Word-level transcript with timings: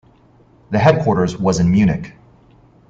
The 0.71 0.79
headquarters 0.79 1.37
was 1.37 1.59
in 1.59 1.69
Munich. 1.69 2.11